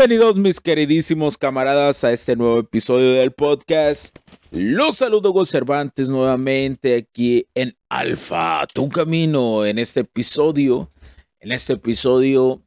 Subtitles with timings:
[0.00, 4.16] Bienvenidos mis queridísimos camaradas a este nuevo episodio del podcast.
[4.50, 10.90] Los saludo Hugo Cervantes nuevamente aquí en Alfa, tu camino, en este episodio,
[11.38, 12.62] en este episodio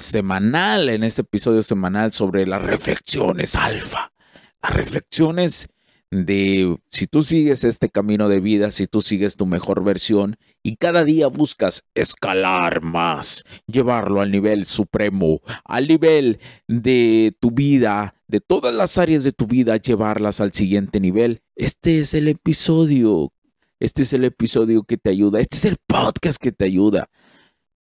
[0.00, 4.10] semanal, en este episodio semanal sobre las reflexiones Alfa.
[4.60, 5.68] Las reflexiones
[6.24, 10.76] de si tú sigues este camino de vida, si tú sigues tu mejor versión y
[10.76, 18.40] cada día buscas escalar más, llevarlo al nivel supremo, al nivel de tu vida, de
[18.40, 21.42] todas las áreas de tu vida, llevarlas al siguiente nivel.
[21.54, 23.32] Este es el episodio,
[23.78, 27.10] este es el episodio que te ayuda, este es el podcast que te ayuda.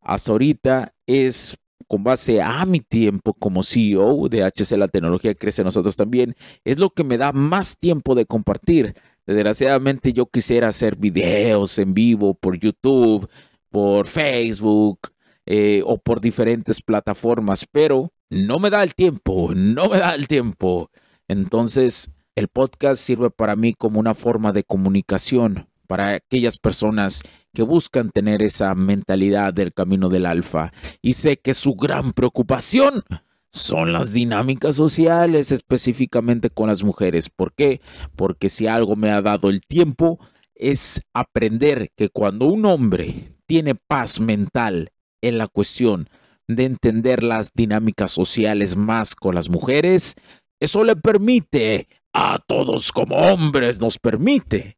[0.02, 5.64] Hasta ahorita es con base a mi tiempo como CEO de HC La Tecnología Crece
[5.64, 8.96] Nosotros también, es lo que me da más tiempo de compartir.
[9.26, 13.30] Desgraciadamente yo quisiera hacer videos en vivo por YouTube,
[13.70, 15.00] por Facebook
[15.46, 20.28] eh, o por diferentes plataformas, pero no me da el tiempo, no me da el
[20.28, 20.90] tiempo.
[21.28, 27.24] Entonces el podcast sirve para mí como una forma de comunicación para aquellas personas
[27.54, 30.72] que buscan tener esa mentalidad del camino del alfa.
[31.02, 33.04] Y sé que su gran preocupación
[33.52, 37.30] son las dinámicas sociales, específicamente con las mujeres.
[37.30, 37.80] ¿Por qué?
[38.16, 40.20] Porque si algo me ha dado el tiempo
[40.56, 44.90] es aprender que cuando un hombre tiene paz mental
[45.22, 46.10] en la cuestión
[46.48, 50.16] de entender las dinámicas sociales más con las mujeres,
[50.60, 54.78] eso le permite a todos como hombres, nos permite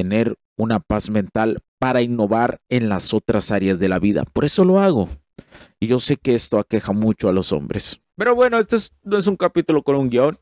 [0.00, 4.24] tener una paz mental para innovar en las otras áreas de la vida.
[4.32, 5.10] Por eso lo hago.
[5.78, 8.00] Y yo sé que esto aqueja mucho a los hombres.
[8.16, 10.38] Pero bueno, este no es un capítulo con un guion.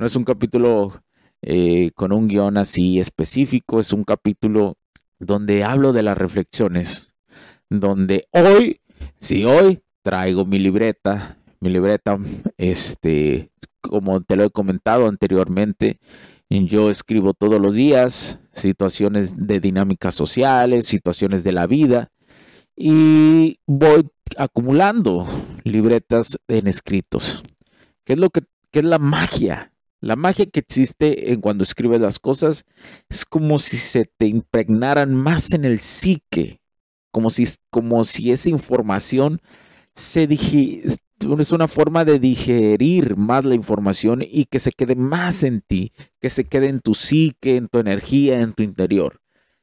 [0.00, 1.00] No es un capítulo
[1.42, 3.78] eh, con un guion así específico.
[3.78, 4.76] Es un capítulo
[5.20, 7.12] donde hablo de las reflexiones.
[7.70, 8.80] Donde hoy,
[9.20, 12.18] si hoy traigo mi libreta, mi libreta,
[12.56, 16.00] este, como te lo he comentado anteriormente,
[16.50, 22.10] yo escribo todos los días situaciones de dinámicas sociales, situaciones de la vida
[22.76, 25.26] y voy acumulando
[25.64, 27.42] libretas en escritos.
[28.04, 28.42] ¿Qué es lo que
[28.72, 29.72] es la magia?
[30.00, 32.64] La magia que existe en cuando escribes las cosas
[33.08, 36.60] es como si se te impregnaran más en el psique,
[37.10, 39.40] como si, como si esa información
[39.94, 40.82] se, dije,
[41.38, 45.92] es una forma de digerir más la información y que se quede más en ti,
[46.20, 49.20] que se quede en tu psique, en tu energía, en tu interior.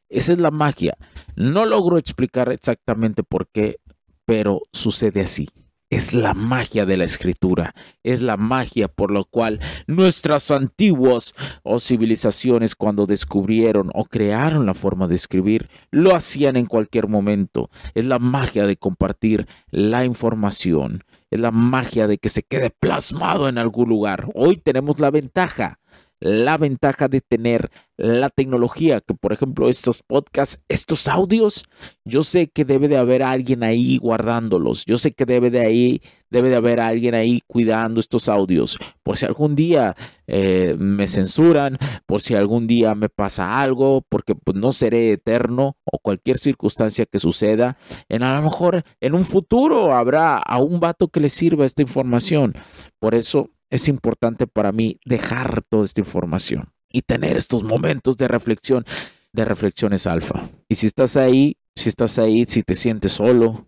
[0.09, 0.97] Esa es la magia.
[1.35, 3.77] No logro explicar exactamente por qué,
[4.25, 5.49] pero sucede así.
[5.91, 11.79] Es la magia de la escritura, es la magia por la cual nuestras antiguas o
[11.79, 17.69] civilizaciones cuando descubrieron o crearon la forma de escribir, lo hacían en cualquier momento.
[17.93, 23.47] Es la magia de compartir la información, es la magia de que se quede plasmado
[23.47, 24.29] en algún lugar.
[24.33, 25.79] Hoy tenemos la ventaja
[26.19, 31.65] la ventaja de tener la tecnología, que por ejemplo estos podcasts, estos audios,
[32.03, 36.01] yo sé que debe de haber alguien ahí guardándolos, yo sé que debe de ahí,
[36.29, 39.95] debe de haber alguien ahí cuidando estos audios, por si algún día
[40.27, 45.77] eh, me censuran, por si algún día me pasa algo, porque pues, no seré eterno
[45.85, 47.77] o cualquier circunstancia que suceda,
[48.09, 51.81] en a lo mejor en un futuro habrá a un vato que le sirva esta
[51.81, 52.53] información,
[52.99, 58.27] por eso es importante para mí dejar toda esta información y tener estos momentos de
[58.27, 58.85] reflexión,
[59.33, 60.49] de reflexiones alfa.
[60.69, 63.67] Y si estás ahí, si estás ahí, si te sientes solo,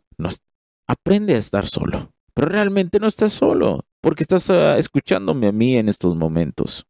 [0.87, 2.11] aprende a estar solo.
[2.33, 6.85] pero realmente no estás solo, porque estás ah, escuchándome a mí en estos momentos.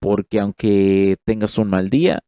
[0.00, 2.24] Porque aunque tengas un mal día,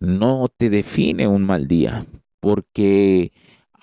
[0.00, 2.06] no te define un mal día,
[2.40, 3.32] porque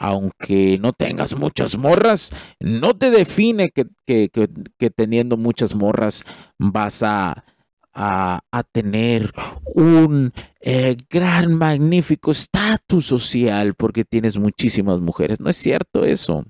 [0.01, 6.25] aunque no tengas muchas morras, no te define que, que, teniendo muchas morras
[6.57, 7.45] vas a,
[7.93, 9.31] a, tener
[9.75, 15.39] un eh, gran, magnífico estatus social porque tienes muchísimas mujeres.
[15.39, 16.45] No es cierto eso.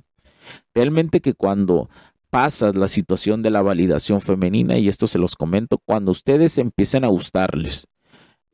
[0.73, 1.89] Realmente que cuando
[2.29, 7.03] pasas la situación de la validación femenina, y esto se los comento, cuando ustedes empiecen
[7.03, 7.85] a gustarles,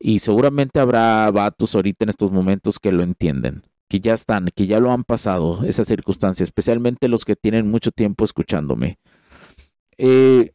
[0.00, 4.66] y seguramente habrá vatos ahorita en estos momentos que lo entienden, que ya están, que
[4.66, 8.98] ya lo han pasado, esa circunstancia, especialmente los que tienen mucho tiempo escuchándome.
[9.96, 10.52] Eh,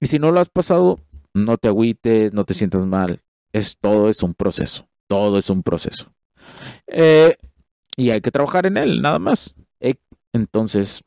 [0.00, 0.98] y si no lo has pasado,
[1.34, 3.22] no te agüites, no te sientas mal.
[3.52, 4.88] Es todo es un proceso.
[5.06, 6.12] Todo es un proceso.
[6.86, 7.36] Eh,
[7.96, 9.54] y hay que trabajar en él, nada más.
[9.80, 9.94] Eh,
[10.32, 11.04] entonces,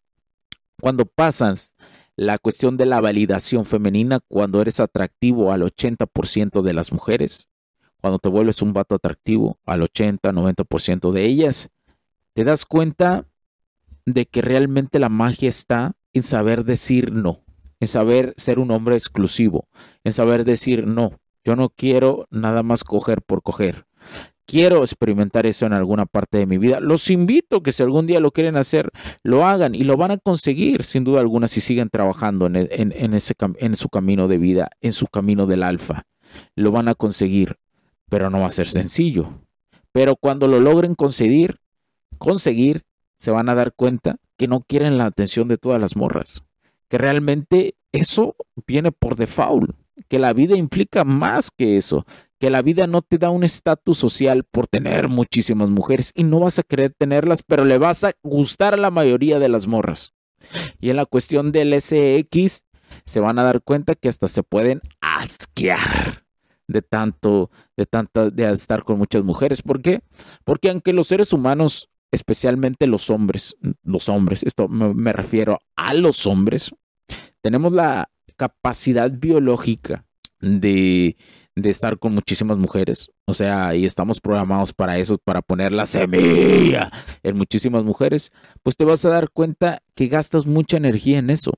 [0.80, 1.74] cuando pasas
[2.16, 7.50] la cuestión de la validación femenina, cuando eres atractivo al 80% de las mujeres,
[8.01, 11.69] cuando te vuelves un vato atractivo al 80, 90% de ellas,
[12.33, 13.25] te das cuenta
[14.06, 17.42] de que realmente la magia está en saber decir no,
[17.80, 19.68] en saber ser un hombre exclusivo,
[20.03, 23.86] en saber decir no, yo no quiero nada más coger por coger.
[24.47, 26.80] Quiero experimentar eso en alguna parte de mi vida.
[26.80, 28.92] Los invito que si algún día lo quieren hacer,
[29.24, 32.56] lo hagan y lo van a conseguir sin duda alguna si siguen trabajando en,
[33.15, 36.03] ese, en su camino de vida, en su camino del alfa.
[36.56, 37.57] Lo van a conseguir
[38.16, 39.42] pero no va a ser sencillo.
[39.92, 41.60] Pero cuando lo logren conseguir,
[42.18, 46.42] conseguir, se van a dar cuenta que no quieren la atención de todas las morras,
[46.88, 49.72] que realmente eso viene por default,
[50.08, 52.06] que la vida implica más que eso,
[52.40, 56.40] que la vida no te da un estatus social por tener muchísimas mujeres y no
[56.40, 60.14] vas a querer tenerlas, pero le vas a gustar a la mayoría de las morras.
[60.80, 62.64] Y en la cuestión del SX,
[63.04, 66.25] se van a dar cuenta que hasta se pueden asquear
[66.68, 69.62] de tanto, de tanta, de estar con muchas mujeres.
[69.62, 70.02] ¿Por qué?
[70.44, 76.26] Porque aunque los seres humanos, especialmente los hombres, los hombres, esto me, refiero a los
[76.28, 76.74] hombres,
[77.42, 80.06] tenemos la capacidad biológica
[80.42, 81.16] de,
[81.56, 83.12] de, estar con muchísimas mujeres.
[83.26, 86.92] O sea, y estamos programados para eso, para poner la semilla
[87.24, 88.32] en muchísimas mujeres,
[88.62, 91.54] pues te vas a dar cuenta que gastas mucha energía en eso,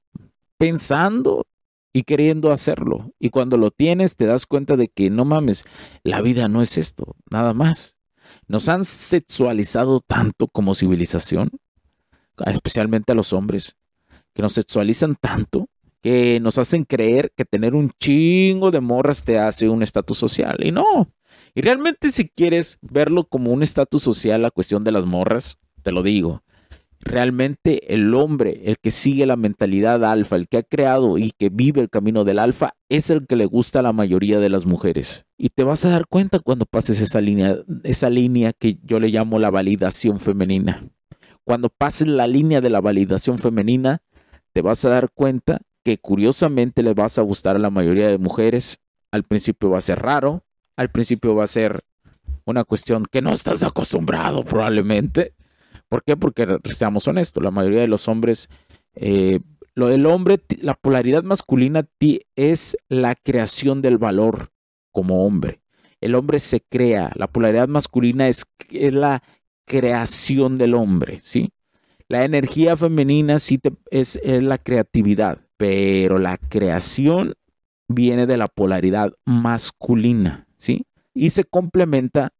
[0.57, 1.45] pensando
[1.93, 3.13] y queriendo hacerlo.
[3.19, 5.65] Y cuando lo tienes te das cuenta de que no mames,
[6.03, 7.97] la vida no es esto, nada más.
[8.47, 11.49] Nos han sexualizado tanto como civilización,
[12.45, 13.75] especialmente a los hombres,
[14.33, 15.69] que nos sexualizan tanto
[16.01, 20.57] que nos hacen creer que tener un chingo de morras te hace un estatus social.
[20.61, 21.11] Y no.
[21.55, 25.91] Y realmente si quieres verlo como un estatus social, la cuestión de las morras, te
[25.91, 26.43] lo digo,
[27.07, 31.49] realmente el hombre, el que sigue la mentalidad alfa, el que ha creado y que
[31.49, 34.65] vive el camino del alfa, es el que le gusta a la mayoría de las
[34.65, 35.25] mujeres.
[35.37, 39.09] Y te vas a dar cuenta cuando pases esa línea, esa línea que yo le
[39.09, 40.83] llamo la validación femenina.
[41.43, 44.01] Cuando pases la línea de la validación femenina,
[44.53, 48.17] te vas a dar cuenta que curiosamente le vas a gustar a la mayoría de
[48.17, 48.79] mujeres.
[49.11, 50.43] Al principio va a ser raro,
[50.75, 51.83] al principio va a ser
[52.43, 55.33] una cuestión que no estás acostumbrado probablemente
[55.89, 56.17] ¿Por qué?
[56.17, 58.49] Porque seamos honestos, la mayoría de los hombres,
[58.95, 59.39] eh,
[59.73, 61.87] lo del hombre, la polaridad masculina
[62.35, 64.51] es la creación del valor
[64.91, 65.61] como hombre.
[66.01, 69.23] El hombre se crea, la polaridad masculina es, la
[69.65, 71.51] creación del hombre, ¿sí?
[72.07, 73.59] La energía femenina sí
[73.91, 77.33] es, es la creatividad, pero la creación
[77.87, 80.85] viene de la polaridad masculina, ¿sí?
[81.13, 82.33] Y se complementa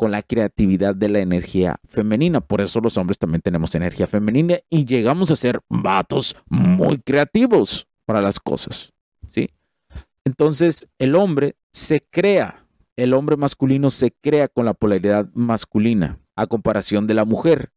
[0.00, 2.40] con la creatividad de la energía femenina.
[2.40, 7.86] Por eso los hombres también tenemos energía femenina y llegamos a ser vatos muy creativos
[8.06, 8.94] para las cosas.
[9.28, 9.50] ¿sí?
[10.24, 12.66] Entonces el hombre se crea,
[12.96, 17.70] el hombre masculino se crea con la polaridad masculina a comparación de la mujer.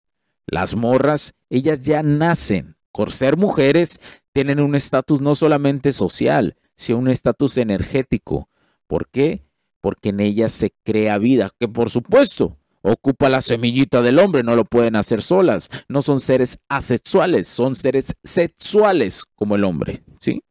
[0.48, 2.78] Las morras, ellas ya nacen.
[2.94, 4.00] Por ser mujeres,
[4.32, 8.48] tienen un estatus no solamente social, sino un estatus energético.
[8.88, 9.44] ¿Por qué?
[9.84, 14.56] Porque en ella se crea vida, que por supuesto ocupa la semillita del hombre, no
[14.56, 20.42] lo pueden hacer solas, no son seres asexuales, son seres sexuales como el hombre, ¿sí?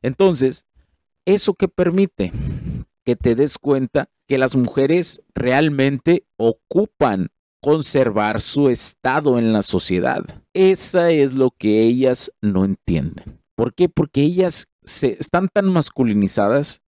[0.00, 0.64] Entonces,
[1.24, 2.32] ¿eso que permite?
[3.04, 10.24] Que te des cuenta que las mujeres realmente ocupan conservar su estado en la sociedad.
[10.54, 13.40] Esa es lo que ellas no entienden.
[13.56, 13.88] ¿Por qué?
[13.88, 16.82] Porque ellas se, están tan masculinizadas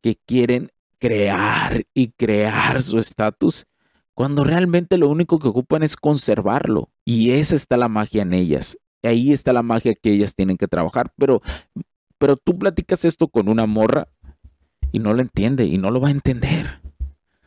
[0.00, 0.71] que quieren
[1.02, 3.66] crear y crear su estatus
[4.14, 6.90] cuando realmente lo único que ocupan es conservarlo.
[7.04, 8.78] Y esa está la magia en ellas.
[9.02, 11.12] ahí está la magia que ellas tienen que trabajar.
[11.16, 11.42] Pero,
[12.18, 14.06] pero tú platicas esto con una morra
[14.92, 16.80] y no lo entiende y no lo va a entender.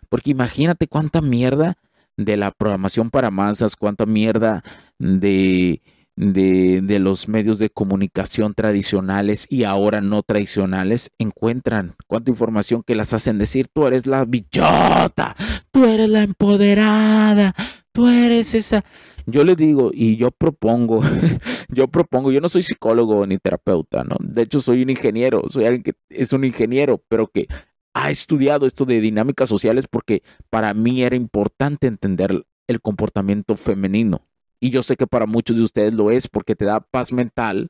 [0.09, 1.77] Porque imagínate cuánta mierda
[2.17, 4.63] de la programación para masas, cuánta mierda
[4.99, 5.81] de,
[6.15, 12.95] de, de, los medios de comunicación tradicionales y ahora no tradicionales encuentran, cuánta información que
[12.95, 15.35] las hacen decir, tú eres la bichota,
[15.71, 17.53] tú eres la empoderada,
[17.91, 18.85] tú eres esa.
[19.25, 21.01] Yo le digo y yo propongo,
[21.69, 24.17] yo propongo, yo no soy psicólogo ni terapeuta, ¿no?
[24.19, 27.47] De hecho soy un ingeniero, soy alguien que es un ingeniero, pero que
[27.93, 34.21] ha estudiado esto de dinámicas sociales porque para mí era importante entender el comportamiento femenino.
[34.59, 37.69] Y yo sé que para muchos de ustedes lo es porque te da paz mental,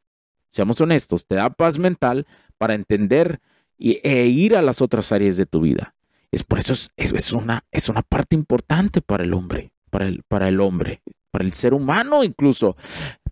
[0.50, 2.28] seamos honestos, te da paz mental
[2.58, 3.40] para entender
[3.78, 5.96] e ir a las otras áreas de tu vida.
[6.32, 10.24] Es por eso es, es, una, es una parte importante para el hombre, para el,
[10.28, 11.02] para el hombre,
[11.32, 12.78] para el ser humano incluso.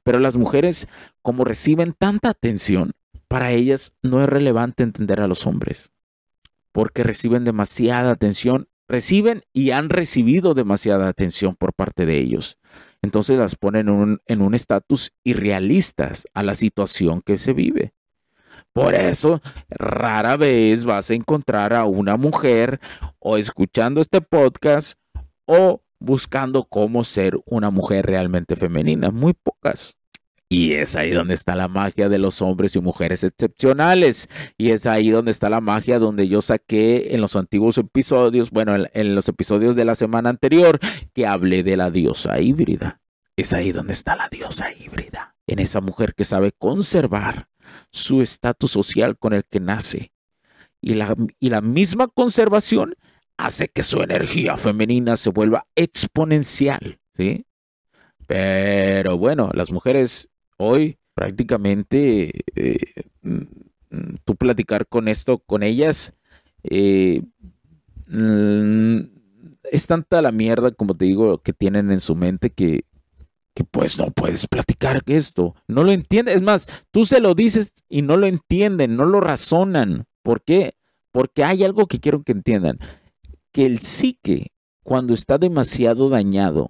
[0.04, 0.88] Pero las mujeres,
[1.22, 2.92] como reciben tanta atención,
[3.28, 5.94] para ellas no es relevante entender a los hombres
[6.74, 12.58] porque reciben demasiada atención, reciben y han recibido demasiada atención por parte de ellos.
[13.04, 17.94] Entonces las ponen en un estatus irrealistas a la situación que se vive.
[18.72, 22.80] Por eso, rara vez vas a encontrar a una mujer
[23.20, 24.98] o escuchando este podcast
[25.46, 29.12] o buscando cómo ser una mujer realmente femenina.
[29.12, 29.96] Muy pocas.
[30.54, 34.30] Y es ahí donde está la magia de los hombres y mujeres excepcionales.
[34.56, 38.76] Y es ahí donde está la magia donde yo saqué en los antiguos episodios, bueno,
[38.94, 40.80] en, los episodios de la semana anterior,
[41.12, 43.02] que hablé de la diosa híbrida.
[43.36, 45.36] Es ahí donde está la diosa híbrida.
[45.48, 47.48] En esa mujer que sabe conservar
[47.90, 50.12] su estatus social con el que nace.
[50.82, 52.94] Y la, y la misma conservación
[53.38, 57.00] hace que su energía femenina se vuelva exponencial.
[57.18, 57.48] ¿Sí?
[58.28, 62.78] Pero bueno, las mujeres hoy prácticamente eh,
[63.22, 66.14] mm, tú platicar con esto, con ellas,
[66.64, 67.22] eh,
[68.08, 69.00] mm,
[69.72, 72.86] es tanta la mierda, como te digo, que tienen en su mente que,
[73.54, 75.56] que pues no puedes platicar esto.
[75.68, 76.36] No lo entiendes.
[76.36, 80.06] Es más, tú se lo dices y no lo entienden, no lo razonan.
[80.22, 80.76] ¿Por qué?
[81.12, 82.80] Porque hay algo que quiero que entiendan.
[83.52, 84.52] Que el psique,
[84.84, 86.68] cuando está demasiado dañado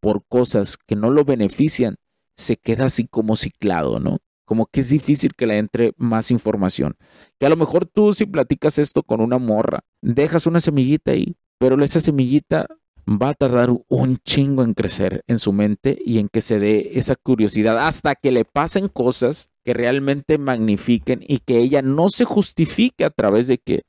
[0.00, 1.96] por cosas que no lo benefician,
[2.36, 4.18] se queda así como ciclado, ¿no?
[4.44, 6.96] Como que es difícil que le entre más información.
[7.38, 11.36] Que a lo mejor tú si platicas esto con una morra, dejas una semillita ahí,
[11.58, 12.66] pero esa semillita
[13.06, 16.92] va a tardar un chingo en crecer en su mente y en que se dé
[16.94, 22.24] esa curiosidad hasta que le pasen cosas que realmente magnifiquen y que ella no se
[22.24, 23.82] justifique a través de que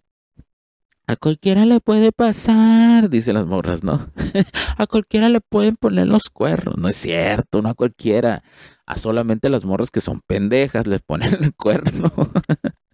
[1.07, 4.09] a cualquiera le puede pasar, dicen las morras, ¿no?
[4.77, 6.77] a cualquiera le pueden poner los cuernos.
[6.77, 8.43] No es cierto, no a cualquiera.
[8.85, 12.11] A solamente las morras que son pendejas les ponen el cuerno.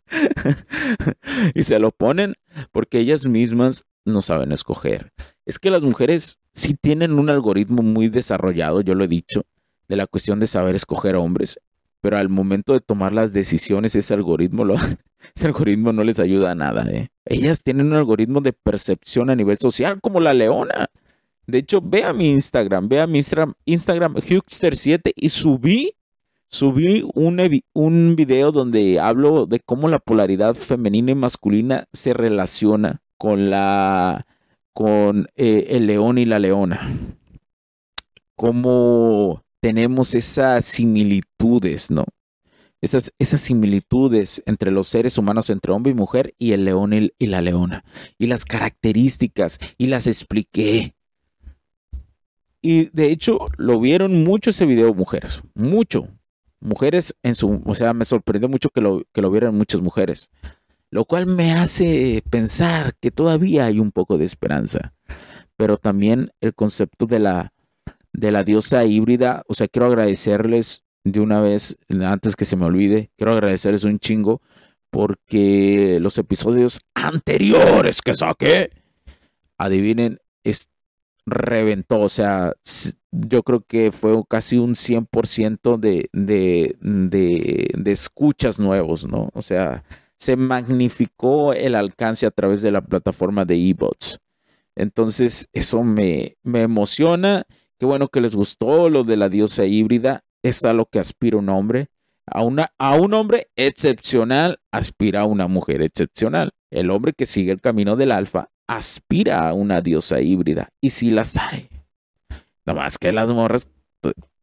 [1.56, 2.36] y se lo ponen
[2.72, 5.14] porque ellas mismas no saben escoger.
[5.46, 9.44] Es que las mujeres sí tienen un algoritmo muy desarrollado, yo lo he dicho,
[9.88, 11.60] de la cuestión de saber escoger hombres
[12.02, 14.76] pero al momento de tomar las decisiones ese algoritmo, lo,
[15.36, 16.86] ese algoritmo no les ayuda a nada.
[16.92, 17.10] ¿eh?
[17.26, 20.88] Ellas tienen un algoritmo de percepción a nivel social como la leona.
[21.48, 25.96] De hecho, ve a mi Instagram, ve a mi Instagram, Huxter7 y subí,
[26.50, 33.02] subí un, un video donde hablo de cómo la polaridad femenina y masculina se relaciona
[33.18, 34.26] con la
[34.74, 36.90] con eh, el león y la leona.
[38.36, 42.06] Cómo tenemos esas similitudes, ¿no?
[42.82, 47.28] Esas, esas similitudes entre los seres humanos, entre hombre y mujer, y el león y,
[47.28, 47.86] la leona.
[48.18, 50.96] Y las características, y las expliqué.
[52.60, 56.08] Y de hecho, lo vieron mucho ese video mujeres, mucho.
[56.60, 60.32] Mujeres en su, o sea, me sorprendió mucho que lo, que lo vieran muchas mujeres.
[60.90, 64.94] Lo cual me hace pensar que todavía hay un poco de esperanza.
[65.56, 67.54] Pero también el concepto de la
[68.14, 69.44] de la diosa híbrida.
[69.48, 74.00] O sea, quiero agradecerles de una vez, antes que se me olvide, quiero agradecerles un
[74.00, 74.42] chingo
[74.92, 78.72] porque los episodios anteriores que saqué,
[79.58, 80.70] adivinen, es,
[81.26, 82.00] reventó.
[82.02, 82.54] O sea,
[83.12, 89.30] yo creo que fue casi un 100% de, de, de, de escuchas nuevos, ¿no?
[89.34, 89.84] O sea,
[90.18, 94.20] se magnificó el alcance a través de la plataforma de eBots.
[94.76, 97.46] Entonces, eso me, me emociona
[97.82, 100.24] Qué bueno que les gustó lo de la diosa híbrida.
[100.44, 101.88] Es a lo que aspira un hombre.
[102.28, 106.52] A, una, a un hombre excepcional aspira a una mujer excepcional.
[106.70, 110.70] El hombre que sigue el camino del alfa aspira a una diosa híbrida.
[110.80, 111.70] Y si las hay.
[112.68, 113.68] Nada más que las morras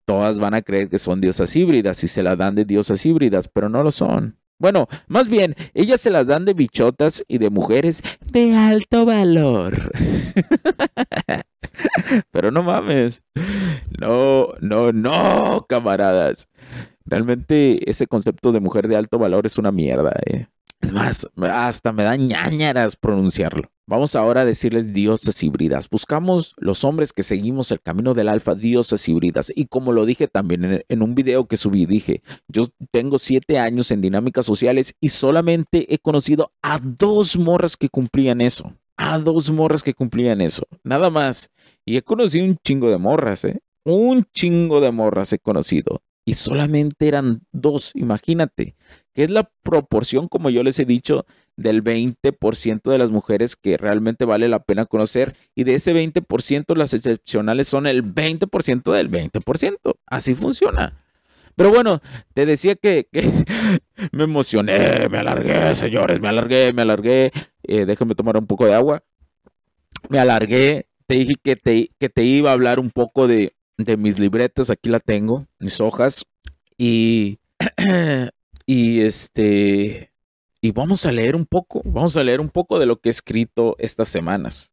[0.04, 3.46] todas van a creer que son diosas híbridas y se las dan de diosas híbridas,
[3.46, 4.36] pero no lo son.
[4.58, 8.02] Bueno, más bien, ellas se las dan de bichotas y de mujeres
[8.32, 9.92] de alto valor.
[12.30, 13.24] Pero no mames.
[14.00, 16.48] No, no, no, camaradas.
[17.04, 20.46] Realmente ese concepto de mujer de alto valor es una mierda, eh.
[20.80, 23.68] Es más, hasta me da ñañaras pronunciarlo.
[23.86, 25.88] Vamos ahora a decirles diosas híbridas.
[25.88, 29.50] Buscamos los hombres que seguimos el camino del alfa, diosas híbridas.
[29.56, 33.90] Y como lo dije también en, un video que subí, dije, yo tengo siete años
[33.90, 38.72] en dinámicas sociales y solamente he conocido a dos morras que cumplían eso.
[38.98, 40.64] A dos morras que cumplían eso.
[40.82, 41.50] Nada más.
[41.86, 43.60] Y he conocido un chingo de morras, ¿eh?
[43.84, 48.74] Un chingo de morras he conocido y solamente eran dos, imagínate,
[49.14, 51.24] que es la proporción, como yo les he dicho,
[51.56, 56.76] del 20% de las mujeres que realmente vale la pena conocer y de ese 20%
[56.76, 59.78] las excepcionales son el 20% del 20%.
[60.04, 61.02] Así funciona.
[61.56, 62.02] Pero bueno,
[62.34, 63.08] te decía que,
[64.12, 67.32] me emocioné, me alargué, señores, me alargué, me alargué.
[67.68, 69.04] Eh, déjame tomar un poco de agua.
[70.08, 73.96] Me alargué, te dije que te, que te iba a hablar un poco de, de
[73.96, 76.24] mis libretas, aquí la tengo, mis hojas,
[76.78, 77.38] y,
[78.66, 80.12] y este,
[80.60, 83.12] y vamos a leer un poco, vamos a leer un poco de lo que he
[83.12, 84.72] escrito estas semanas.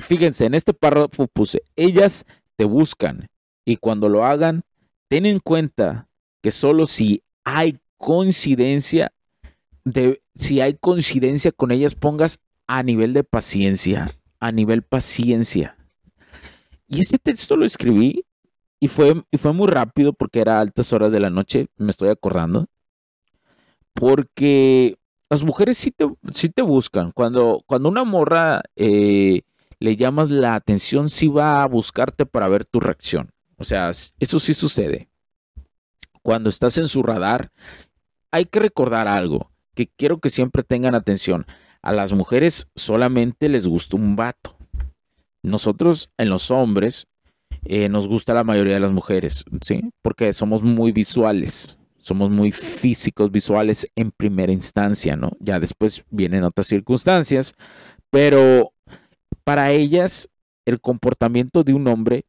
[0.00, 2.24] Fíjense, en este párrafo puse, ellas
[2.56, 3.28] te buscan
[3.64, 4.62] y cuando lo hagan,
[5.08, 6.08] ten en cuenta
[6.42, 9.12] que solo si hay coincidencia,
[9.84, 15.76] de, si hay coincidencia con ellas, pongas a nivel de paciencia, a nivel paciencia.
[16.86, 18.24] Y este texto lo escribí
[18.78, 22.08] y fue, y fue muy rápido porque era altas horas de la noche, me estoy
[22.08, 22.66] acordando.
[23.92, 24.96] Porque
[25.28, 26.06] las mujeres sí te,
[26.48, 27.10] te buscan.
[27.10, 29.42] Cuando, cuando una morra eh,
[29.80, 33.32] le llamas la atención, sí va a buscarte para ver tu reacción.
[33.56, 35.10] O sea, eso sí sucede.
[36.22, 37.50] Cuando estás en su radar,
[38.30, 41.46] hay que recordar algo, que quiero que siempre tengan atención.
[41.82, 44.56] A las mujeres solamente les gusta un vato.
[45.44, 47.06] Nosotros en los hombres
[47.64, 49.92] eh, nos gusta la mayoría de las mujeres, ¿sí?
[50.02, 55.30] Porque somos muy visuales, somos muy físicos, visuales en primera instancia, ¿no?
[55.38, 57.54] Ya después vienen otras circunstancias,
[58.10, 58.72] pero
[59.44, 60.28] para ellas
[60.66, 62.24] el comportamiento de un hombre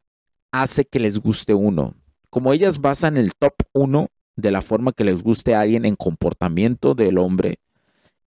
[0.52, 1.96] hace que les guste uno.
[2.30, 4.10] Como ellas basan el top uno
[4.42, 7.60] de la forma que les guste a alguien en comportamiento del hombre,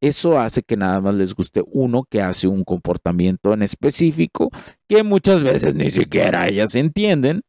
[0.01, 4.51] eso hace que nada más les guste uno que hace un comportamiento en específico
[4.89, 7.43] que muchas veces ni siquiera ellas entienden,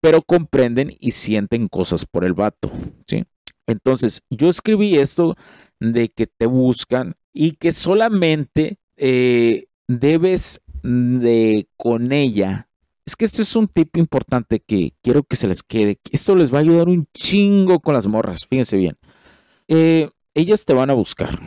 [0.00, 2.70] pero comprenden y sienten cosas por el vato,
[3.06, 3.24] ¿sí?
[3.66, 5.36] Entonces, yo escribí esto
[5.80, 12.68] de que te buscan y que solamente eh, debes de con ella.
[13.06, 15.98] Es que este es un tip importante que quiero que se les quede.
[16.10, 18.46] Esto les va a ayudar un chingo con las morras.
[18.48, 18.96] Fíjense bien.
[19.68, 21.38] Eh, ellas te van a buscar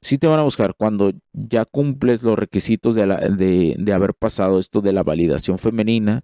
[0.00, 4.80] sí te van a buscar cuando ya cumples los requisitos de, de, haber pasado esto
[4.80, 6.22] de la validación femenina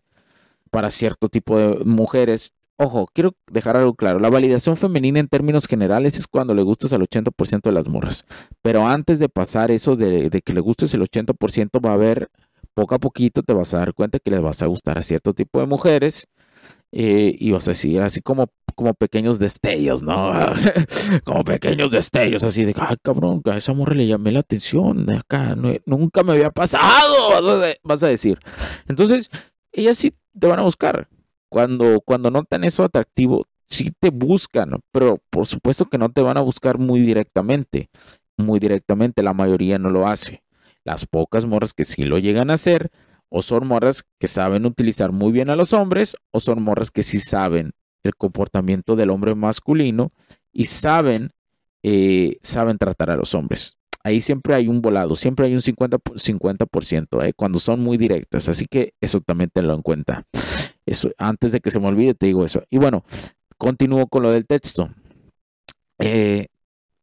[0.71, 2.53] para cierto tipo de mujeres.
[2.77, 4.21] Ojo, quiero dejar algo claro.
[4.21, 8.25] La validación femenina en términos generales es cuando le gustas al 80% de las morras.
[8.63, 12.31] Pero antes de pasar eso de, de que le gustes el 80%, va a haber
[12.79, 15.35] poco a poquito, te vas a dar cuenta que les vas a gustar a cierto
[15.35, 16.29] tipo de mujeres
[16.93, 20.33] eh, y vas a decir, así como, como pequeños destellos, ¿no?
[21.25, 25.57] como pequeños destellos, así de, ay, cabrón, a esa morra le llamé la atención, acá,
[25.87, 27.31] nunca me había pasado,
[27.83, 28.39] vas a, decir.
[28.87, 29.29] Entonces,
[29.73, 31.09] ellas sí te van a buscar.
[31.51, 36.37] Cuando, cuando notan eso atractivo, sí te buscan, pero por supuesto que no te van
[36.37, 37.91] a buscar muy directamente.
[38.37, 40.45] Muy directamente, la mayoría no lo hace.
[40.89, 42.91] Las pocas morras que sí lo llegan a hacer,
[43.29, 47.03] o son morras que saben utilizar muy bien a los hombres, o son morras que
[47.03, 47.73] sí saben
[48.05, 50.13] el comportamiento del hombre masculino
[50.51, 51.33] y saben,
[51.83, 53.77] eh, saben tratar a los hombres.
[54.03, 58.49] Ahí siempre hay un volado, siempre hay un 50%, 50% eh, cuando son muy directas.
[58.49, 60.25] Así que eso también tenlo en cuenta.
[60.87, 62.63] Eso, antes de que se me olvide, te digo eso.
[62.71, 63.05] Y bueno,
[63.59, 64.89] continúo con lo del texto.
[65.99, 66.47] Eh,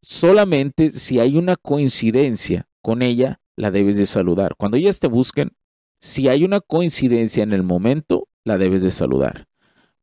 [0.02, 4.56] solamente si hay una coincidencia con ella, la debes de saludar.
[4.58, 5.52] Cuando ellas te busquen,
[6.00, 9.48] si hay una coincidencia en el momento, la debes de saludar.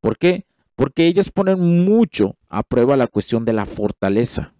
[0.00, 0.46] ¿Por qué?
[0.74, 4.54] Porque ellas ponen mucho a prueba la cuestión de la fortaleza.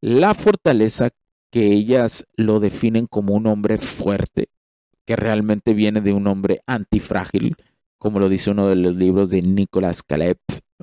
[0.00, 1.10] La fortaleza
[1.50, 4.48] que ellas lo definen como un hombre fuerte,
[5.04, 7.56] que realmente viene de un hombre antifrágil,
[7.98, 10.38] como lo dice uno de los libros de Nicolás Caleb.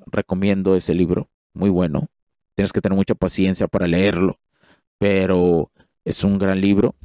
[0.05, 2.07] Recomiendo ese libro, muy bueno.
[2.53, 4.39] Tienes que tener mucha paciencia para leerlo,
[4.99, 5.71] pero
[6.05, 6.95] es un gran libro.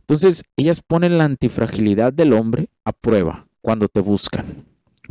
[0.00, 4.64] Entonces, ellas ponen la antifragilidad del hombre a prueba cuando te buscan.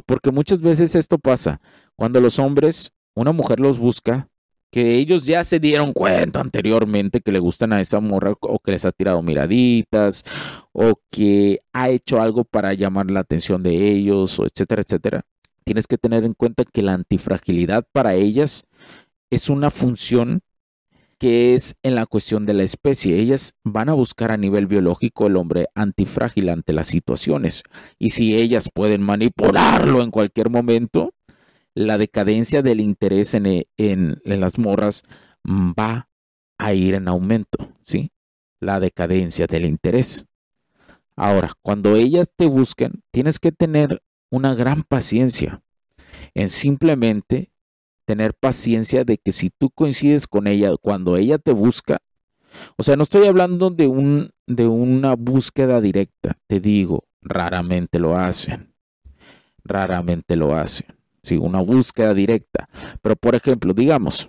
[0.06, 1.62] Porque muchas veces esto pasa.
[1.96, 4.30] Cuando los hombres, una mujer los busca,
[4.72, 8.72] que ellos ya se dieron cuenta anteriormente que le gustan a esa morra o que
[8.72, 10.26] les ha tirado miraditas
[10.74, 15.22] o que ha hecho algo para llamar la atención de ellos, o etcétera, etcétera.
[15.64, 18.66] Tienes que tener en cuenta que la antifragilidad para ellas
[19.30, 20.42] es una función
[21.20, 23.20] que es en la cuestión de la especie.
[23.20, 27.64] Ellas van a buscar a nivel biológico el hombre antifrágil ante las situaciones.
[27.98, 31.14] Y si ellas pueden manipularlo en cualquier momento,
[31.74, 35.04] la decadencia del interés en, en, las morras
[35.46, 36.10] va
[36.58, 38.12] a ir en aumento, ¿sí?
[38.60, 40.26] La decadencia del interés.
[41.18, 45.62] Ahora, cuando ellas te busquen, tienes que tener una gran paciencia
[46.34, 47.52] en simplemente
[48.06, 52.00] tener paciencia de que si tú coincides con ella cuando ella te busca,
[52.78, 58.16] o sea, no estoy hablando de, un, de una búsqueda directa, te digo, raramente lo
[58.16, 58.74] hacen,
[59.64, 60.88] raramente lo hacen,
[61.22, 62.70] sí, una búsqueda directa,
[63.02, 64.28] pero por ejemplo, digamos,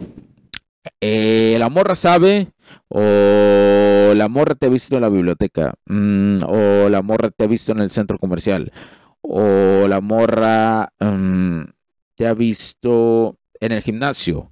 [1.00, 2.48] eh, la morra sabe
[2.88, 7.48] o la morra te ha visto en la biblioteca mm, o la morra te ha
[7.48, 8.72] visto en el centro comercial
[9.20, 11.62] o la morra mm,
[12.14, 14.50] te ha visto en el gimnasio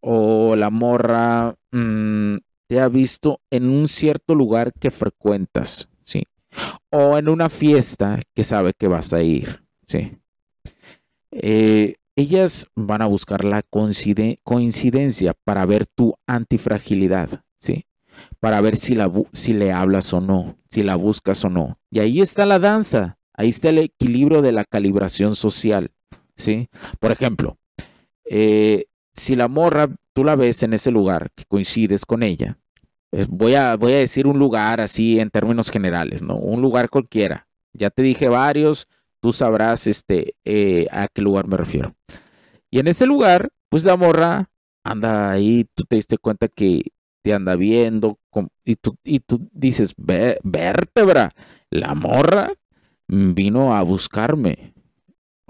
[0.00, 2.36] o la morra mm,
[2.66, 6.24] te ha visto en un cierto lugar que frecuentas, ¿sí?
[6.90, 10.18] O en una fiesta que sabe que vas a ir, ¿sí?
[11.30, 17.86] Eh, ellas van a buscar la coincidencia para ver tu antifragilidad, ¿sí?
[18.40, 21.78] Para ver si, la, si le hablas o no, si la buscas o no.
[21.90, 25.92] Y ahí está la danza, ahí está el equilibrio de la calibración social,
[26.36, 26.68] ¿sí?
[27.00, 27.58] Por ejemplo,
[28.24, 32.58] eh, si la morra tú la ves en ese lugar, que coincides con ella,
[33.28, 36.36] voy, a, voy a decir un lugar así en términos generales, ¿no?
[36.36, 37.46] Un lugar cualquiera.
[37.72, 38.88] Ya te dije varios,
[39.20, 41.94] tú sabrás este, eh, a qué lugar me refiero.
[42.70, 44.50] Y en ese lugar, pues la morra
[44.84, 46.82] anda ahí, tú te diste cuenta que
[47.22, 48.18] te anda viendo
[48.64, 51.30] y tú, y tú dices, vértebra,
[51.70, 52.52] la morra
[53.06, 54.74] vino a buscarme.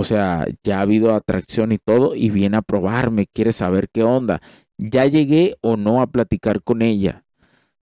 [0.03, 4.03] O sea, ya ha habido atracción y todo y viene a probarme, quiere saber qué
[4.03, 4.43] onda.
[4.77, 7.25] Ya llegué o no a platicar con ella.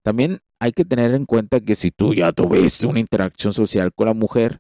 [0.03, 4.08] También hay que tener en cuenta que si tú ya tuviste una interacción social con
[4.08, 4.60] la mujer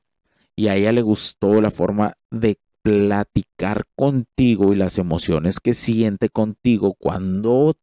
[0.55, 6.29] y a ella le gustó la forma de platicar contigo y las emociones que siente
[6.29, 7.75] contigo cuando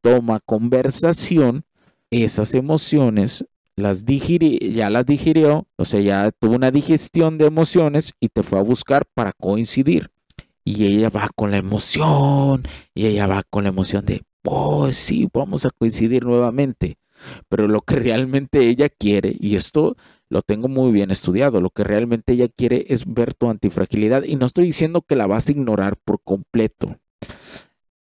[0.00, 1.64] toma conversación,
[2.12, 8.28] esas emociones las ya las digirió, o sea, ya tuvo una digestión de emociones y
[8.28, 10.10] te fue a buscar para coincidir.
[10.64, 12.62] Y ella va con la emoción,
[12.94, 16.96] y ella va con la emoción de, oh, sí, vamos a coincidir nuevamente.
[17.48, 19.96] Pero lo que realmente ella quiere, y esto
[20.30, 24.24] lo tengo muy bien estudiado, lo que realmente ella quiere es ver tu antifragilidad.
[24.24, 26.96] Y no estoy diciendo que la vas a ignorar por completo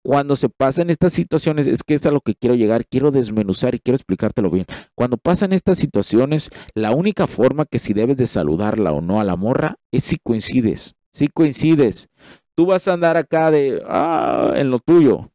[0.08, 3.74] cuando se pasan estas situaciones, es que es a lo que quiero llegar, quiero desmenuzar
[3.74, 4.64] y quiero explicártelo bien.
[4.94, 9.24] Cuando pasan estas situaciones, la única forma que si debes de saludarla o no a
[9.24, 12.08] la morra es si coincides, si coincides.
[12.54, 15.30] Tú vas a andar acá de, ah, en lo tuyo,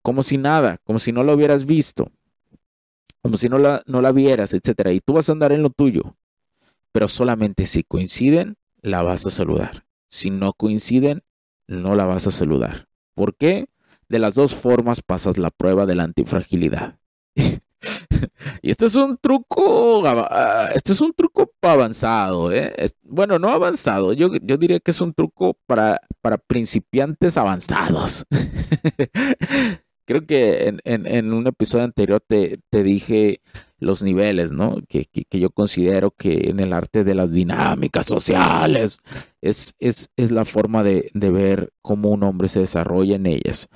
[0.00, 2.10] como si nada, como si no lo hubieras visto,
[3.20, 4.92] como si no la, no la vieras, etcétera.
[4.92, 6.16] Y tú vas a andar en lo tuyo,
[6.92, 9.84] pero solamente si coinciden, la vas a saludar.
[10.08, 11.24] Si no coinciden,
[11.66, 12.85] no la vas a saludar.
[13.16, 13.68] ¿Por qué?
[14.08, 16.98] De las dos formas pasas la prueba de la antifragilidad.
[18.62, 20.04] y este es un truco,
[20.74, 22.72] este es un truco avanzado, ¿eh?
[23.02, 28.26] Bueno, no avanzado, yo, yo diría que es un truco para, para principiantes avanzados.
[30.04, 33.40] Creo que en, en, un episodio anterior te, te dije
[33.78, 34.76] los niveles, ¿no?
[34.88, 39.00] Que, yo considero que en el arte de las dinámicas sociales
[39.40, 43.68] es, es, la forma de, de, ver cómo un hombre se desarrolla en ellas.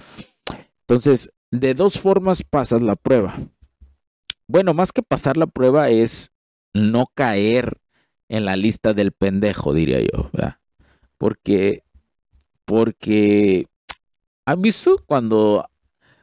[0.81, 3.37] Entonces, de dos formas pasas la prueba.
[4.47, 6.33] Bueno, más que pasar la prueba es
[6.73, 7.79] no caer
[8.29, 10.59] en la lista del pendejo, diría yo, ¿verdad?
[11.19, 11.85] Porque,
[12.65, 13.67] porque,
[14.47, 15.69] ¿han visto cuando,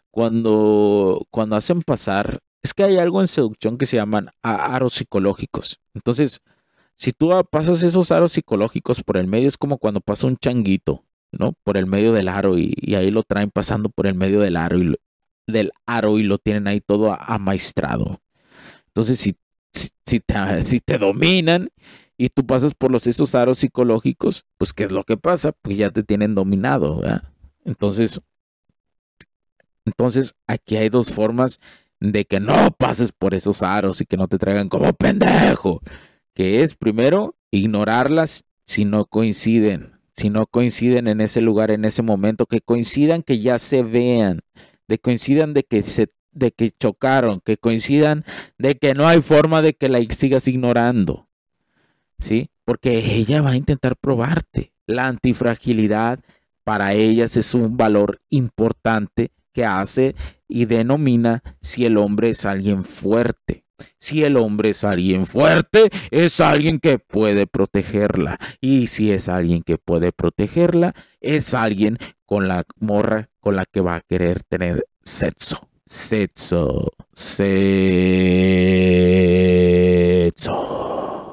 [0.09, 5.80] cuando, cuando hacen pasar es que hay algo en seducción que se llaman aros psicológicos.
[5.93, 6.41] Entonces,
[6.96, 11.04] si tú pasas esos aros psicológicos por el medio, es como cuando pasa un changuito,
[11.32, 11.54] ¿no?
[11.63, 14.80] Por el medio del aro y, ahí lo traen pasando por el medio del aro
[14.80, 14.96] y lo,
[15.46, 18.22] del aro y lo tienen ahí todo amaestrado.
[18.88, 19.36] Entonces, si,
[20.06, 21.70] si, te, si te dominan
[22.17, 25.52] y tú pasas por los esos aros psicológicos, pues ¿qué es lo que pasa?
[25.52, 27.24] Pues ya te tienen dominado, ¿verdad?
[27.63, 28.20] Entonces,
[29.86, 31.60] entonces aquí hay dos formas
[31.99, 35.81] de que no pases por esos aros y que no te traigan como pendejo,
[36.33, 42.01] que es primero ignorarlas si no coinciden, si no coinciden en ese lugar, en ese
[42.01, 44.41] momento, que coincidan que ya se vean,
[44.88, 48.23] de coincidan de que se de que chocaron, que coincidan
[48.60, 51.27] de que no hay forma de que la sigas ignorando.
[52.19, 52.51] ¿Sí?
[52.63, 54.71] Porque ella va a intentar probarte.
[54.86, 56.19] La antifragilidad
[56.63, 60.15] para ellas es un valor importante que hace
[60.48, 63.63] y denomina si el hombre es alguien fuerte.
[63.98, 68.38] Si el hombre es alguien fuerte, es alguien que puede protegerla.
[68.62, 73.82] Y si es alguien que puede protegerla, es alguien con la morra con la que
[73.82, 75.67] va a querer tener sexo.
[75.88, 76.91] Sexo.
[77.13, 77.65] Sexo.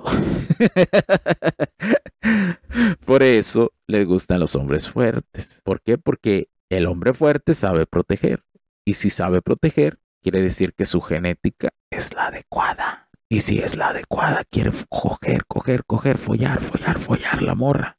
[3.04, 5.60] Por eso les gustan los hombres fuertes.
[5.62, 5.98] ¿Por qué?
[5.98, 8.44] Porque el hombre fuerte sabe proteger.
[8.84, 13.08] Y si sabe proteger, quiere decir que su genética es la adecuada.
[13.28, 17.98] Y si es la adecuada, quiere coger, coger, coger, follar, follar, follar la morra.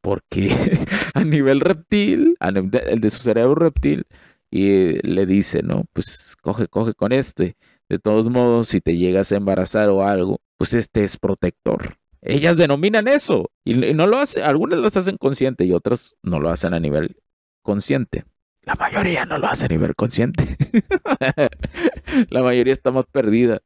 [0.00, 0.50] Porque
[1.14, 4.06] a nivel reptil, el de su cerebro reptil,
[4.50, 5.84] y le dice, ¿no?
[5.92, 7.56] Pues coge, coge con este.
[7.88, 11.96] De todos modos, si te llegas a embarazar o algo, pues este es protector.
[12.20, 16.50] Ellas denominan eso y, no lo hacen, algunas lo hacen consciente y otras no lo
[16.50, 17.16] hacen a nivel
[17.68, 18.24] consciente.
[18.62, 20.56] La mayoría no lo hace a nivel consciente.
[22.30, 23.60] la mayoría está más perdida.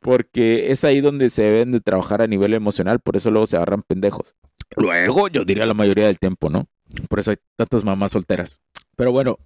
[0.00, 3.00] Porque es ahí donde se deben de trabajar a nivel emocional.
[3.00, 4.34] Por eso luego se agarran pendejos.
[4.76, 6.68] Luego, yo diría la mayoría del tiempo, ¿no?
[7.10, 8.60] Por eso hay tantas mamás solteras.
[8.96, 9.38] Pero bueno.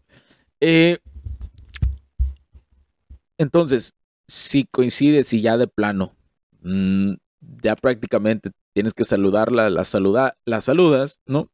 [0.60, 0.98] Eh,
[3.36, 3.94] entonces,
[4.28, 6.14] si coincides y ya de plano,
[6.60, 11.50] mm, ya prácticamente tienes que saludarla, la, saluda, la saludas, ¿no?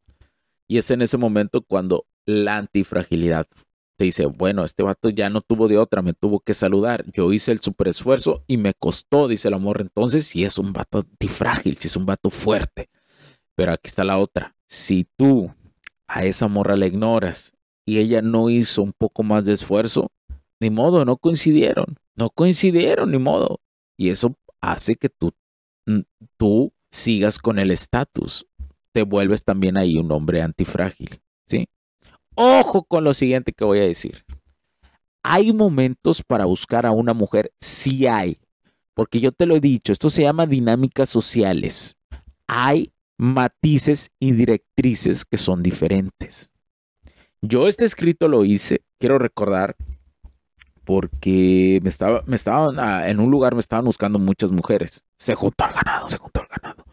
[0.67, 3.47] Y es en ese momento cuando la antifragilidad.
[3.97, 7.05] Te dice, bueno, este vato ya no tuvo de otra, me tuvo que saludar.
[7.11, 9.81] Yo hice el super esfuerzo y me costó, dice el amor.
[9.81, 12.91] Entonces, si es un vato antifrágil, si es un vato fuerte.
[13.57, 14.55] Pero aquí está la otra.
[14.69, 15.51] Si tú
[16.07, 17.55] a esa morra la ignoras
[17.87, 20.13] y ella no hizo un poco más de esfuerzo,
[20.61, 21.97] ni modo, no coincidieron.
[22.15, 23.61] No coincidieron, ni modo.
[23.97, 25.33] Y eso hace que tú,
[25.87, 26.01] mm,
[26.37, 28.47] tú sigas con el estatus.
[28.93, 31.21] Te vuelves también ahí un hombre antifrágil.
[31.47, 31.69] ¿Sí?
[32.41, 34.25] Ojo con lo siguiente que voy a decir.
[35.25, 38.39] Hay momentos para buscar a una mujer, sí hay,
[38.95, 41.99] porque yo te lo he dicho, esto se llama dinámicas sociales.
[42.47, 46.53] Hay matices y directrices que son diferentes.
[47.43, 49.75] Yo este escrito lo hice, quiero recordar,
[50.85, 55.05] porque me estaba, me estaban, ah, en un lugar me estaban buscando muchas mujeres.
[55.17, 56.85] Se juntó al ganado, se juntó al ganado.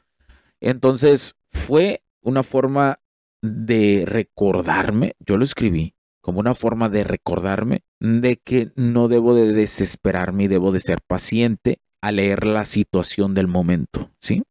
[0.59, 2.99] Entonces fue una forma
[3.45, 9.53] de recordarme, yo lo escribí como una forma de recordarme de que no debo de
[9.53, 14.43] desesperarme y debo de ser paciente a leer la situación del momento, ¿sí?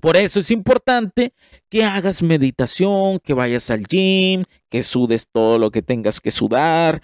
[0.00, 1.34] Por eso es importante
[1.68, 7.00] que hagas meditación, que vayas al gym, que sudes todo lo que tengas que sudar,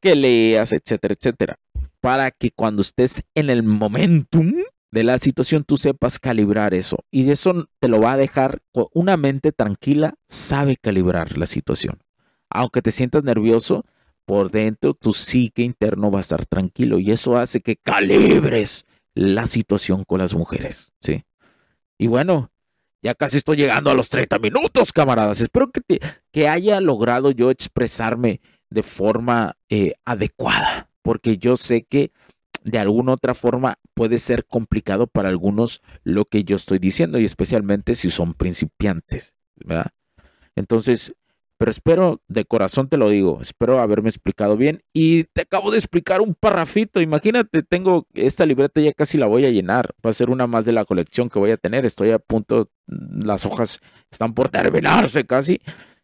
[0.00, 1.60] que leas, etcétera, etcétera,
[2.00, 4.54] para que cuando estés en el momentum
[4.92, 6.98] de la situación tú sepas calibrar eso.
[7.10, 11.98] Y eso te lo va a dejar una mente tranquila, sabe calibrar la situación.
[12.50, 13.84] Aunque te sientas nervioso,
[14.26, 19.46] por dentro tu psique interno va a estar tranquilo y eso hace que calibres la
[19.46, 21.24] situación con las mujeres, ¿sí?
[21.98, 22.50] Y bueno,
[23.02, 25.40] ya casi estoy llegando a los 30 minutos, camaradas.
[25.40, 26.00] Espero que,
[26.30, 32.12] que haya logrado yo expresarme de forma eh, adecuada, porque yo sé que
[32.64, 37.24] de alguna otra forma puede ser complicado para algunos lo que yo estoy diciendo y
[37.24, 39.92] especialmente si son principiantes, ¿verdad?
[40.54, 41.14] Entonces,
[41.62, 45.78] pero espero, de corazón te lo digo, espero haberme explicado bien y te acabo de
[45.78, 50.12] explicar un parrafito, imagínate, tengo esta libreta ya casi la voy a llenar, va a
[50.12, 53.80] ser una más de la colección que voy a tener, estoy a punto, las hojas
[54.10, 55.60] están por terminarse casi,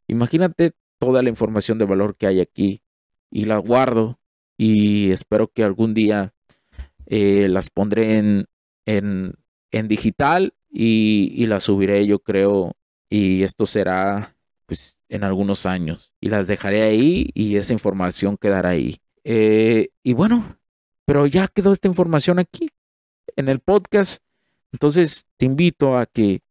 [0.07, 2.83] imagínate toda la información de valor que hay aquí
[3.29, 4.21] y la guardo
[4.57, 6.35] y espero que algún día
[7.09, 8.47] eh, las pondré en,
[8.87, 9.35] en,
[9.71, 12.77] en digital y, y, las subiré yo creo
[13.09, 18.71] y esto será pues en algunos años y las dejaré ahí y esa información quedará
[18.71, 19.01] ahí.
[19.25, 20.59] Eh, y bueno,
[21.07, 22.68] pero ya quedó esta información aquí
[23.37, 24.23] en el podcast.
[24.73, 26.42] Entonces te invito a que,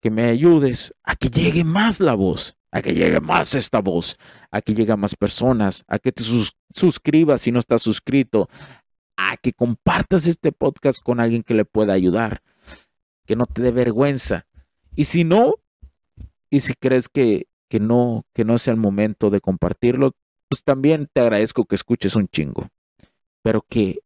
[0.00, 4.16] que me ayudes a que llegue más la voz, a que llegue más esta voz,
[4.50, 6.24] a que llegue más personas, a que te
[6.74, 8.48] suscribas si no estás suscrito,
[9.42, 12.42] que compartas este podcast con alguien que le pueda ayudar,
[13.26, 14.46] que no te dé vergüenza.
[14.96, 15.54] Y si no,
[16.50, 20.14] y si crees que, que no, que no sea el momento de compartirlo,
[20.48, 22.68] pues también te agradezco que escuches un chingo,
[23.42, 24.00] pero que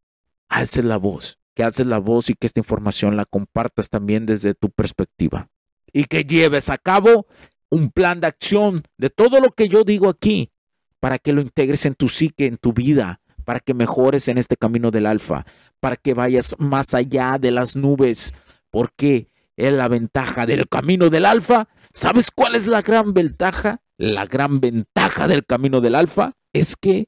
[0.47, 4.53] alces la voz, que alces la voz y que esta información la compartas también desde
[4.53, 5.49] tu perspectiva.
[5.91, 7.25] y que lleves a cabo
[7.69, 10.51] un plan de acción de todo lo que yo digo aquí
[10.99, 14.57] para que lo integres en tu psique, en tu vida, para que mejores en este
[14.57, 15.45] camino del alfa,
[15.79, 18.33] para que vayas más allá de las nubes,
[18.71, 21.69] porque es la ventaja del camino del alfa.
[21.93, 23.81] ¿Sabes cuál es la gran ventaja?
[23.97, 27.07] La gran ventaja del camino del alfa es que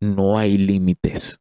[0.00, 1.40] no hay límites.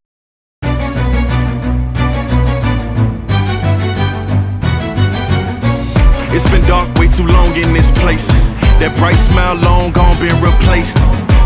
[6.34, 8.28] It's been dark way too long in this place.
[8.80, 10.98] That bright smile long gone been replaced.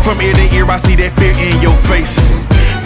[0.02, 2.16] From ear to ear, I see that fear in your face.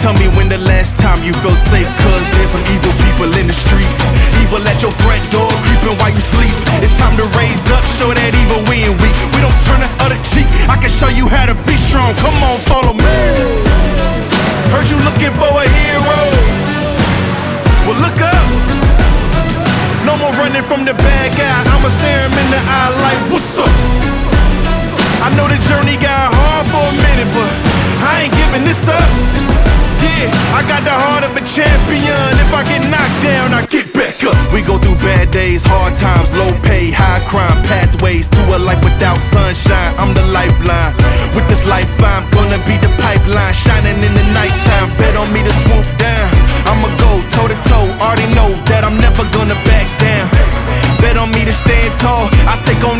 [0.03, 3.47] Tell me when the last time you felt safe, cause there's some evil people in
[3.47, 4.03] the streets.
[4.43, 6.51] Evil at your front door, creeping while you sleep.
[6.83, 9.15] It's time to raise up, show that evil we ain't weak.
[9.31, 10.43] We don't turn the other cheek.
[10.67, 12.11] I can show you how to be strong.
[12.19, 13.15] Come on, follow me.
[14.75, 16.19] Heard you looking for a hero.
[17.87, 18.47] Well, look up.
[20.03, 21.59] No more running from the bad guy.
[21.71, 23.71] I'ma stare him in the eye like, what's up?
[25.23, 27.51] I know the journey got hard for a minute, but
[28.03, 29.72] I ain't giving this up.
[30.03, 30.27] Yeah,
[30.59, 32.29] I got the heart of a champion.
[32.43, 34.35] If I get knocked down, I get back up.
[34.51, 38.83] We go through bad days, hard times, low pay, high crime, pathways to a life
[38.83, 39.95] without sunshine.
[39.95, 40.93] I'm the lifeline.
[41.35, 44.91] With this life, I'm gonna be the pipeline, shining in the nighttime.
[44.99, 46.27] Bet on me to swoop down.
[46.67, 47.87] I'ma go toe to toe.
[48.03, 50.27] Already know that I'm never gonna back down.
[50.99, 52.27] Bet on me to stand tall.
[52.47, 52.99] I take on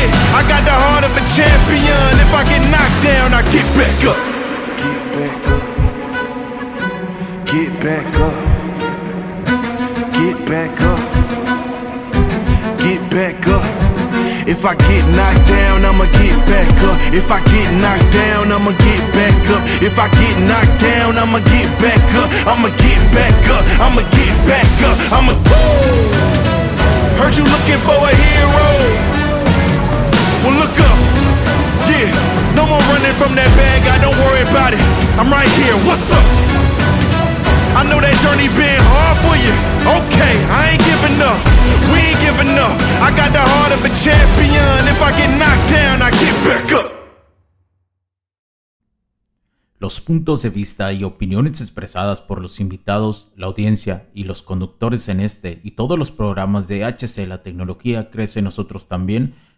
[0.00, 2.12] Yeah, I got the heart of a champion.
[2.24, 4.16] If I get knocked down, I get back up.
[4.80, 5.64] Get back up.
[7.44, 8.36] Get back up.
[10.16, 11.04] Get back up.
[12.80, 13.66] Get back up.
[14.48, 16.96] If I get knocked down, I'ma get back up.
[17.12, 19.62] If I get knocked down, I'ma get back up.
[19.84, 22.28] If I get knocked down, I'ma get back up.
[22.48, 23.62] I'ma get back up.
[23.84, 24.96] I'ma get back up.
[25.12, 25.32] I'ma.
[27.20, 29.09] Heard you looking for a hero.
[30.40, 30.98] Well, look up.
[31.84, 32.08] Yeah,
[32.56, 34.00] no more running from that bad guy.
[34.00, 34.80] Don't worry about it.
[35.20, 35.76] I'm right here.
[35.84, 36.24] What's up?
[37.76, 39.52] I know that journey been hard for you.
[39.84, 41.36] Okay, I ain't giving up.
[41.92, 42.72] We ain't giving up.
[43.04, 44.88] I got the heart of a champion.
[44.88, 46.88] If I get knocked down, I get back up.
[49.78, 55.08] Los puntos de vista y opiniones expresadas por los invitados, la audiencia y los conductores
[55.08, 59.36] en este y todos los programas de HC La Tecnología Crece Nosotros también